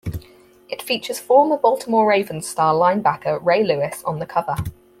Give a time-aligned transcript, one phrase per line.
[0.67, 4.55] It features former Baltimore Ravens star linebacker Ray Lewis on the cover.